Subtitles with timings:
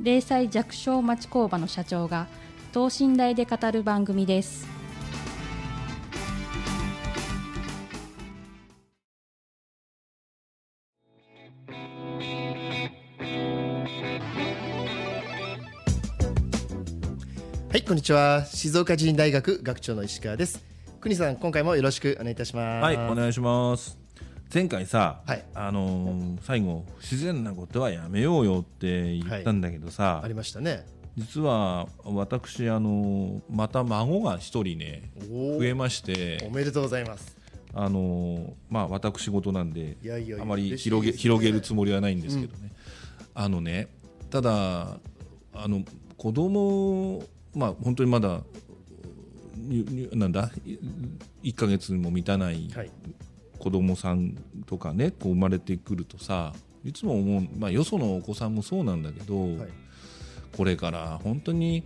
[0.00, 2.28] 零細弱小町工場の社長が
[2.72, 4.66] 等身大で語る番組です
[17.70, 18.46] はい、こんにちは。
[18.46, 20.64] 静岡人大学学長の石川です。
[21.00, 22.82] 国さん、今回もよろしくお願いいたします。
[22.82, 24.07] はい、お願いします。
[24.52, 25.44] 前回さ、はい。
[25.54, 30.86] あのー最後不自然なことはやめようよって言ったんだけどさ、ありましたね。
[31.16, 36.46] 実は私あのーまた孫が一人ねお増えまして。
[36.46, 37.36] おめでとうございます。
[37.74, 39.98] あのーまあ私事なんで
[40.40, 41.18] あまり広げね。
[41.18, 42.72] 広げるつもりはないんですけどね、
[43.34, 43.88] あのね
[44.30, 44.98] ただ
[45.52, 45.82] あの
[46.16, 47.22] 子供
[47.54, 48.40] まあ本当にまだ
[50.12, 50.50] なんだ
[51.42, 52.90] ？1ヶ月にも満たないはい。
[53.58, 56.52] 子供さんとかねこう生まれてくるとさ
[56.84, 59.68] いつも思う、まあ、よそのお子さんもそうなんだけど、はい。
[60.56, 61.84] これから本当に、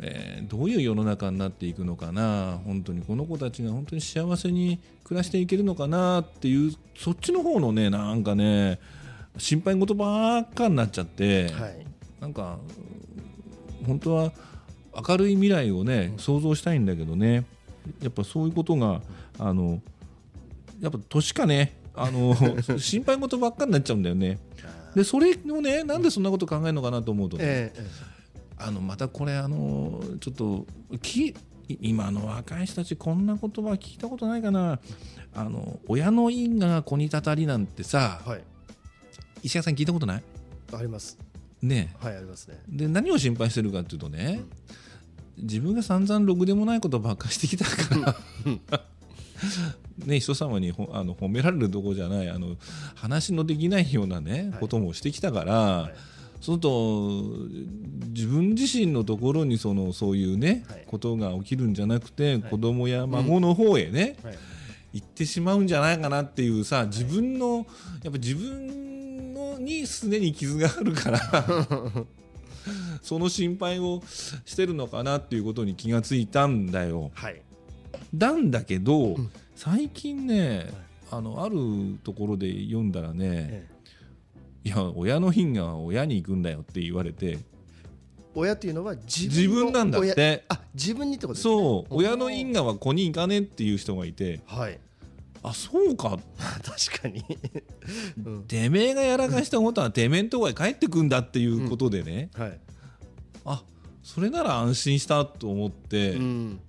[0.00, 8.78] えーどういう世の中になっていくのかな本当にこの子たちが本当に幸せに暮らしていけるのかなっていうそっちの方のねなんかね
[9.38, 11.86] 心配事ばっかになっちゃって、はい。
[12.20, 12.58] なんか
[13.80, 14.32] うん本当は
[15.08, 17.44] 明るい未来をね想像したいんだけどね
[18.02, 19.00] やっぱそういうことが
[19.38, 19.80] あの
[20.80, 21.80] やっぱ年かね。
[21.94, 22.36] あの
[22.78, 24.38] 心配事ばっかになっちゃうんだよね。
[24.94, 27.86] でそれをねなんでそんなこと考えるのかなと思うとね、ええ
[28.58, 30.66] あのまたこれあのちょっと
[31.02, 31.34] き
[31.68, 34.78] 今の若い人たちこんな言葉聞いたことないかな。
[35.34, 38.44] あの親の因果が子にたたりなんてさはい。
[39.42, 40.22] 石川さん聞いたことない？
[40.72, 41.18] あります。
[41.60, 42.04] ねえ。
[42.04, 42.62] はい、ありますね。
[42.68, 44.42] で何を心配してるかっていうとね、
[45.36, 48.16] 自分が散々ろくでもないことばっかしてきたか
[48.64, 48.80] ら
[49.98, 52.56] ね人様にほあの褒められるとこじゃないあの
[52.94, 55.90] 話のできないようなね、はいこともしてきたから、
[56.40, 64.38] そうすると自分自身のところにそのそういうね、はいことが起きるんじゃなくて、子供や孫の方へね、はい。
[64.94, 67.66] 行ってしまうんじゃないかなっていうさ自分の
[68.02, 71.20] やっぱ自分のにすでに傷があるから
[73.02, 74.02] その心配を
[74.44, 77.10] してるのかなっていうことに気がついたんだよ。
[77.14, 77.42] はい。
[78.18, 79.16] なんだけど、
[79.54, 80.66] 最近ね
[81.10, 83.68] あのあるところで読んだらねえ
[84.64, 87.38] え「いや親の因果は親に行くんだよ」って言われて
[88.36, 90.14] 親というのは自自分なんだっ親。
[90.14, 91.54] てあ、自分にってことですね。
[91.54, 91.94] そう。
[91.94, 94.40] 親の因果は子に行かねっていう人がいて。
[94.46, 94.78] はい。
[95.42, 96.18] あそうか。
[96.62, 97.24] 確かに。
[98.24, 98.42] うん。
[98.42, 102.60] てめえがやらかしたことはてめえんとこへ帰ってくんだっていうことでね、はい。
[103.46, 103.64] あ
[104.02, 106.60] それなら安心したと思って、うん。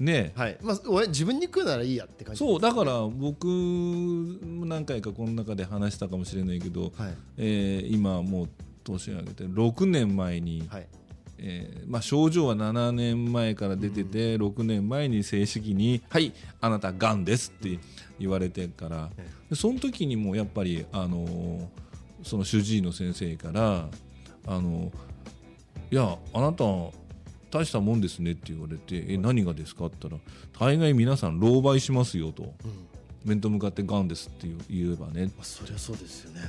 [0.00, 0.58] ねはい。
[0.62, 2.38] まあ、親自分に来るならいいやって感じ。
[2.38, 7.14] そうだから僕も何回かこの中で話したかもしれないけど、はい。
[7.38, 8.48] えー今もう
[8.84, 10.86] 年を上げて6年前に、はい。
[11.38, 17.78] えーまあ、症状は7年前から出てて、6年前に正式に「はいあなたがんです」って
[18.18, 21.66] 言われてから、えでその時にもやっぱり、あのー
[22.22, 23.90] その主治医の先生から
[24.46, 24.90] 「あの
[25.90, 26.64] いやあなた
[27.54, 32.86] 大したもんですね」って言われて「え何がですか?」って言ったら「大概皆さん老媒しますよ」とうん。
[33.24, 36.40] 「面と向かってがんです」って言えばねまあ、そりゃそうですよね。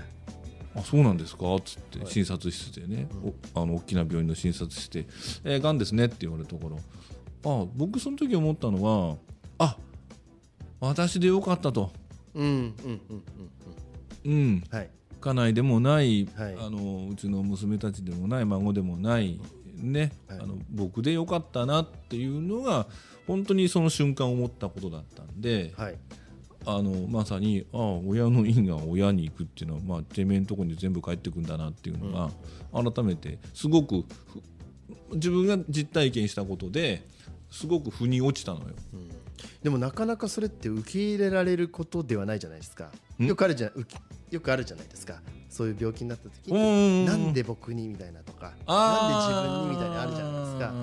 [0.76, 3.08] あそうなんですかっつってはい診察室でね、
[3.54, 5.08] おあの大きな病院の診察室で
[5.46, 9.18] 「えー、がんですね」って言われたからあ僕その時思ったのは
[9.58, 9.78] あ
[10.82, 11.94] 私でよかったと
[12.34, 12.46] うん。
[12.46, 12.74] うん。
[12.84, 13.24] うん。
[14.26, 14.34] うん。
[14.34, 14.90] うんはい。
[15.22, 19.40] 家内でもない、はいあのうちの娘たちでもない孫でもない
[19.78, 22.88] ね、はいあの僕でよかったなっていうのが
[23.28, 25.98] 本当にその瞬間思ったことだったんで、はい。
[26.68, 32.32] あのまさにああ親の因が親に行くっていうのは、まあ、てめえのところに全部帰ってくんだなっていうのが、
[32.92, 34.06] 改めてすごくふ
[35.14, 37.08] 自分が実体験したことで
[37.52, 38.66] すごく腑に落ちたのよ。
[39.62, 42.90] でもなかなかそれって受け入れられることではないじゃないですか。
[43.20, 43.26] ん？
[43.26, 43.72] よくあるじゃ
[44.32, 45.22] よくあるじゃないですか。
[45.56, 50.74] そういう病気になった時うにんなんで僕にみたいなとか、なんで自分にみたいなのあるじゃないですか。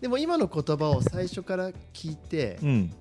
[0.00, 2.92] でも今の言葉を最初から聞いてう、ん。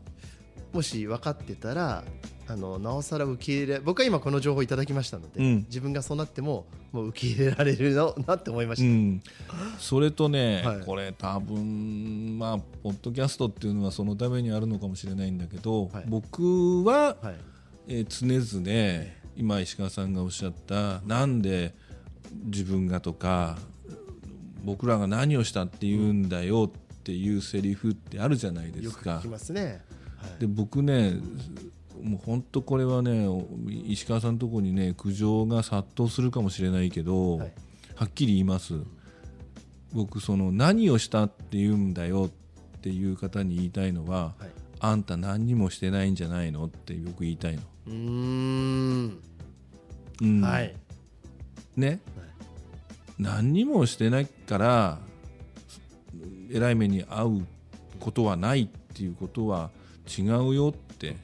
[0.71, 2.03] もし分かってたら
[2.47, 5.55] あのなおさら受け入れ僕は今この情報いただきましたので、うん。
[5.63, 9.21] 自分がそうなってももう受け入れられるの なって思いました、うん、
[9.79, 10.81] それとね、はい。
[10.81, 16.03] これ多分まあポッドキャストっていうのはそのためにあるのかもしれないんだけど、はい。
[16.07, 17.35] 僕は、はい。
[17.87, 21.73] えー常々今石川さんがおっしゃったなんで
[22.45, 23.57] 自分がとか
[24.63, 29.21] 僕らが何をしたって言うんだよっていうセリフってあるじゃないですか。
[29.49, 29.81] ね、
[30.17, 30.39] はい。
[30.39, 31.15] で僕ね
[32.01, 33.27] もう本当これはね
[33.87, 37.53] 石川さんのところにね苦情が殺到するかもしれないけど、はい。
[37.95, 38.75] はっきり言います。
[39.93, 42.29] 僕その何をしたって言うんだよ
[42.77, 47.61] っていう方に言いたいのは、はいあんた何にもしてないんじゃないのってよく言いたいの。
[47.85, 49.21] うーん。
[50.21, 50.41] うん。
[50.41, 50.75] はい。
[51.77, 52.01] ね、
[53.19, 54.99] 何にもしてないから
[56.51, 57.45] 偉い目に遭う
[57.99, 59.69] ことはないっていうことは
[60.07, 61.15] 違うよって。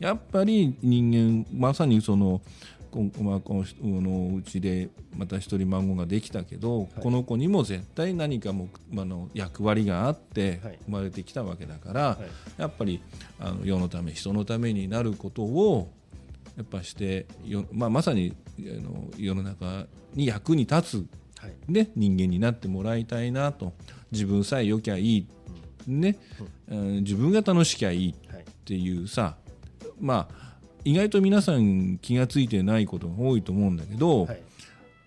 [0.00, 2.40] やっぱり人間まさにその
[2.83, 2.83] こ
[3.20, 10.78] まあ、このうちでまた一人孫ができたけど、この子にも絶対何かもあの役割があってはい。
[10.86, 12.18] 生まれてきたわけだから、
[12.58, 12.60] い。
[12.60, 13.00] やっぱり
[13.38, 15.90] あの世のため人のためになることを
[16.56, 21.06] やっぱしてよ、まあ、まさにあの世の中に役に立
[21.38, 21.52] つ、はい。
[21.68, 23.72] ね、人間になってもらいたいなと。
[24.12, 25.26] 自分さえ良きゃいい、
[25.86, 26.16] ね。
[26.68, 26.94] うん。
[27.02, 28.44] 自分が楽しきゃいいっはい。
[28.64, 29.36] ていうさ
[30.00, 30.43] まあ
[30.84, 34.42] 意外と皆さん気が付いてないことが多いと思うんだけど、はい。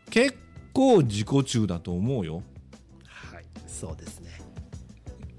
[0.10, 0.36] 結
[0.74, 2.42] 構自己中だと思うよ。
[3.06, 3.46] はい。
[3.68, 4.32] そうですね。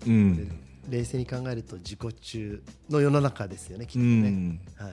[0.07, 0.61] うん。
[0.89, 4.61] 冷静に考えると自己中の世の中ですよねきっとうね、ん。
[4.77, 4.93] はい。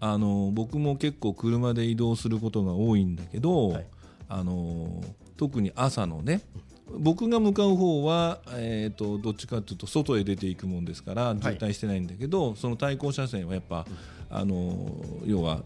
[0.00, 3.86] あの僕も結構車で移動することが多いんだけど、はい。
[4.28, 5.02] あの
[5.36, 6.40] 特に朝のね
[6.90, 13.86] 僕が向かう方は、えー、とどっちかというと外へ出ていくもんですから渋滞してないんだけど、その対向車線はやっぱ、
[14.30, 14.92] あの
[15.24, 15.62] 要は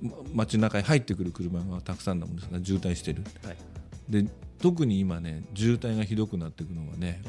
[0.00, 3.22] ま街中に入ってくる車がたくさんなもんですから渋滞してる。
[3.44, 3.56] はい。
[4.08, 4.26] で
[4.60, 7.22] 特に今ね渋滞がひどくなっていくのはね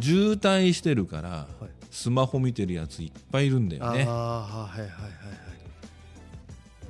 [0.00, 1.70] 渋滞してるから、はい。
[1.90, 4.06] スマホ見てるやついっぱいいるんだよね。
[4.08, 5.59] ああはいはいはいはい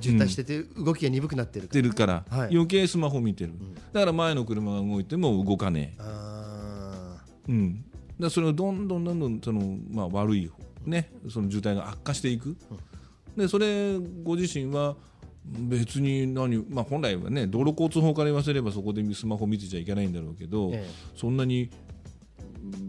[0.01, 2.49] 渋滞してて動きが鈍くなってるから、てるから、はい。
[2.51, 3.53] 余計スマホ見てる、
[3.93, 7.85] だから前の車が動いても動かねあえ、うん、
[8.19, 10.51] だそれがどんどんどんどんその、まあ、悪い、
[10.85, 12.57] ね、その渋滞が悪化していく、
[13.37, 14.95] でそれご自身は
[15.45, 21.69] 別に何、まあ、本来はね道路交通法から言わせればそこでスマホ見てちゃいけないんだろうけど、えそんなに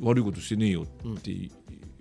[0.03, 1.31] 悪いことしてねえよって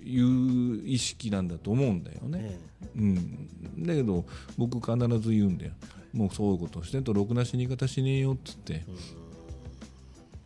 [0.03, 2.39] いう意識なんだと思うんだよね。
[2.43, 4.25] えうん、だけど
[4.57, 5.71] 僕必ず言うんだよ、
[6.13, 8.83] もうそういうことしてんとろくな死に方しねえよっつって、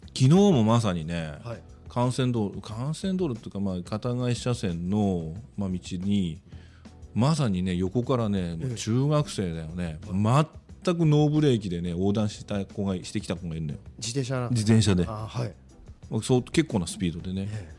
[0.07, 1.61] 昨日もまさにね、はい。
[1.95, 6.41] 幹線道路幹線道路っていうかまあ片側車線の、まあ、道に
[7.13, 13.79] まさにね横からね中学生だよね、全くノーブレーキでね横断した子がしてきた子がいるのよ。
[13.97, 14.49] 自転車。
[14.51, 15.05] 自転車で。
[15.05, 15.53] はい。
[16.21, 17.73] そう結構なスピードでね、え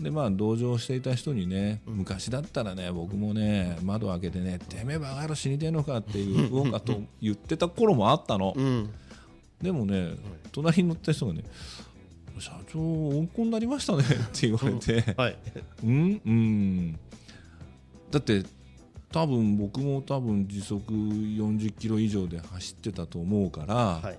[0.00, 8.90] でまあ同乗していた人にね、昔だったらね僕もね窓開けてね「てめえバカ野郎死にてえのか」って言おうかと言ってた頃もあったの、うん。
[9.60, 10.14] でもね
[10.52, 11.44] 隣に乗った人がね
[12.40, 15.36] 「社長温厚になりましたね」って言われてはい
[15.84, 16.20] 「うん。
[16.24, 16.92] うん」
[18.10, 18.42] だって
[19.12, 24.18] 多分僕も多分時速40キロ以上で走ってたと思うから、はい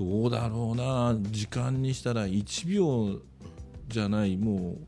[0.00, 3.20] どうだろうな時間にしたら1秒
[3.90, 4.78] じゃないもう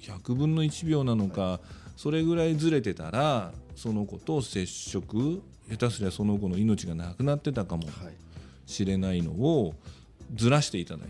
[0.00, 1.60] 100分の1秒なのか
[1.96, 8.14] それぐらいずれてたらその子と接触下手すりゃその子の命がなくなってたかもはい。
[8.64, 9.74] しれないのを
[10.34, 11.08] ずらしていただい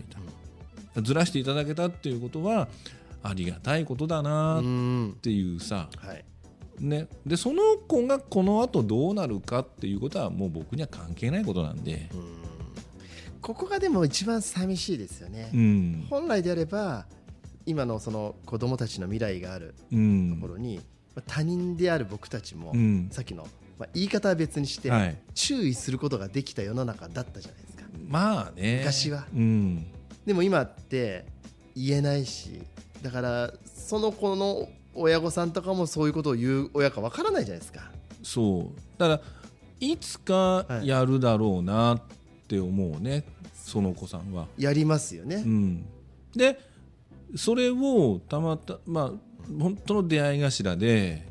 [0.95, 2.67] た、ずらしていただけたっていうことは
[3.21, 6.25] ありがたいことだなっうんていうさ、はい。
[6.79, 12.09] ね、でその子がこのあとどうなるかっていうことはもう僕には関係ないことなんで、
[13.39, 16.07] ここがでも一番寂しいですよね、うん。
[16.09, 17.05] 本来であれば
[17.65, 20.35] 今のその子供たちの未来があるうん。
[20.35, 20.77] ところに、
[21.15, 23.09] まあ他人である僕たちも、うん。
[23.11, 25.17] さっきの、まあ、言い方は別にして、はい。
[25.33, 27.83] 注意することができた世の中だったじゃないですか。
[28.07, 28.77] まあね。
[28.79, 29.27] 昔は。
[29.33, 29.85] うん。
[30.25, 31.25] でも今って
[31.75, 32.61] 言えないし
[33.01, 37.91] だからその子の親御さんとかもそういうことを言う親かわからないじゃないですか。
[38.21, 38.99] そう。
[38.99, 39.21] だから
[39.79, 42.01] いつかやるだろうなっ
[42.47, 44.47] て思うね、その子さんは。
[44.57, 45.85] やりますよね、うん、
[46.33, 46.57] で
[47.35, 49.11] それをたまたまあ
[49.59, 51.27] 本当の出会い頭で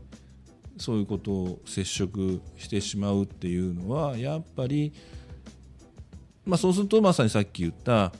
[0.78, 4.92] そういうことを接触してしまうっていうのはやっぱり、
[6.44, 8.12] まあ、そうするとまさにさっき言った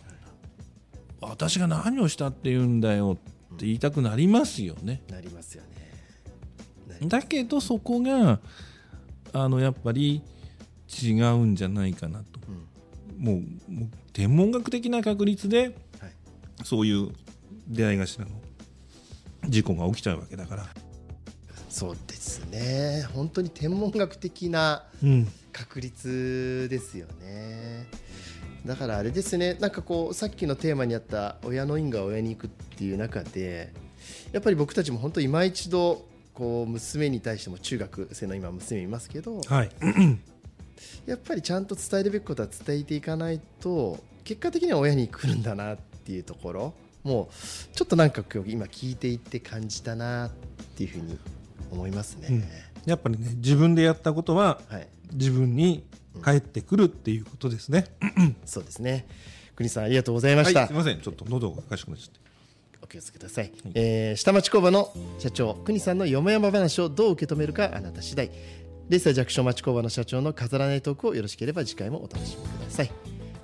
[1.21, 3.19] 私が何をしたって言うんだよ
[3.55, 5.03] って言いたくなりますよね。
[5.09, 7.09] なりますよね。
[7.09, 8.41] だけどそこが
[9.33, 10.23] あのやっぱり
[11.03, 12.41] 違うんじゃないかなと、
[13.19, 16.13] もうもう天文学的な確率ではい。
[16.65, 17.13] そういう
[17.73, 18.31] 出会い頭の
[19.49, 20.67] 事故が起きちゃうわけだから、
[21.69, 23.07] そうですね。
[23.15, 25.29] 本当に天文学的なうん。
[25.53, 27.87] 確率ですよね。
[28.65, 29.55] だからあれですね。
[29.61, 33.73] なんかこうさっきのテーマにあった親の因が親に行くっていう中で
[34.33, 39.71] やっぱり僕たちも本当今一度こう娘に対しても中学生の今娘いますけどはい、
[41.07, 50.31] やっぱりちゃんと伝えるべきことは伝えていかないと結果的には親に来るんだなっていうところもうちょっとなんか今聞いていって感じたなっ
[50.77, 51.19] ていうふうに
[51.71, 52.29] 思いますね。
[52.31, 52.45] うん
[52.85, 55.85] やっぱりね自分でやったことははい自分に
[56.21, 57.87] 返ってくるっていうことですね。
[58.45, 59.07] そうですね。
[59.55, 60.61] 国さんありがとうございました。
[60.61, 62.21] はい、すみませんちょっと喉がおかしくなっちゃって。
[62.83, 68.29] お気をつけください、えー下町工場の社長国さんのよもやま話をどう受け止めるかあなた次第
[68.89, 72.91] レッサー弱小町工場の社長の飾らないトークをよろしければ次回もお楽しみください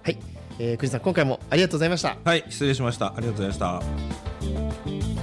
[0.02, 0.18] はい、
[0.58, 5.17] えー、国さん今回もありがとうございましたはい失礼しましたありがとうございました。